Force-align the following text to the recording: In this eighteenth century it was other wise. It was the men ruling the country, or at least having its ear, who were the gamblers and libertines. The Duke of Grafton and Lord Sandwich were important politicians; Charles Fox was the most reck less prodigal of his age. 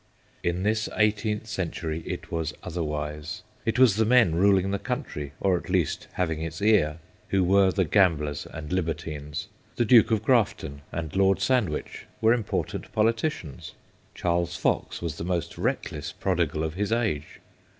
In 0.41 0.63
this 0.63 0.89
eighteenth 0.95 1.45
century 1.45 2.01
it 2.07 2.31
was 2.31 2.55
other 2.63 2.81
wise. 2.81 3.43
It 3.67 3.77
was 3.77 3.97
the 3.97 4.03
men 4.03 4.33
ruling 4.33 4.71
the 4.71 4.79
country, 4.79 5.33
or 5.39 5.59
at 5.59 5.69
least 5.69 6.07
having 6.13 6.41
its 6.41 6.59
ear, 6.59 6.97
who 7.27 7.43
were 7.43 7.71
the 7.71 7.85
gamblers 7.85 8.47
and 8.47 8.73
libertines. 8.73 9.47
The 9.75 9.85
Duke 9.85 10.09
of 10.09 10.23
Grafton 10.23 10.81
and 10.91 11.15
Lord 11.15 11.39
Sandwich 11.39 12.07
were 12.19 12.33
important 12.33 12.91
politicians; 12.93 13.75
Charles 14.15 14.55
Fox 14.55 15.03
was 15.03 15.17
the 15.19 15.23
most 15.23 15.55
reck 15.59 15.91
less 15.91 16.11
prodigal 16.11 16.63
of 16.63 16.73
his 16.73 16.91
age. 16.91 17.39